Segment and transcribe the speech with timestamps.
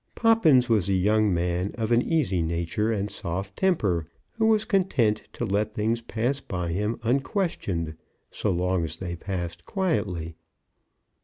[0.15, 5.27] Poppins was a young man of an easy nature and soft temper, who was content
[5.33, 7.95] to let things pass by him unquestioned,
[8.31, 10.33] so long as they passed quietly.